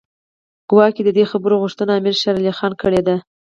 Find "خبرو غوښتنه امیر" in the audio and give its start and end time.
1.31-2.15